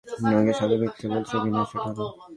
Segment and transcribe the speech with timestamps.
[0.07, 2.21] তুমি আমাদের সাথে মিথ্যে বলেছো কিনা সেটা বলো।